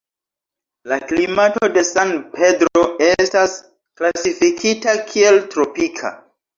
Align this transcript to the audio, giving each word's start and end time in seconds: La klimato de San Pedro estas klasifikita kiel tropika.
La 0.91 0.97
klimato 1.11 1.69
de 1.75 1.83
San 1.91 2.15
Pedro 2.37 2.85
estas 3.11 3.57
klasifikita 4.03 5.01
kiel 5.15 5.43
tropika. 5.57 6.19